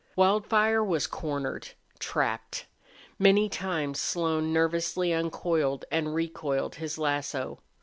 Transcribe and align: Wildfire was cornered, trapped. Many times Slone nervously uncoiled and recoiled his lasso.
Wildfire 0.15 0.83
was 0.83 1.05
cornered, 1.05 1.73
trapped. 1.99 2.65
Many 3.19 3.49
times 3.49 3.99
Slone 3.99 4.51
nervously 4.51 5.13
uncoiled 5.13 5.85
and 5.91 6.15
recoiled 6.15 6.73
his 6.77 6.97
lasso. 6.97 7.59